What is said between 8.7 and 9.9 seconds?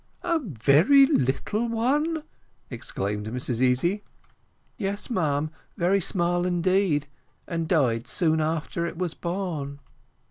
it was born."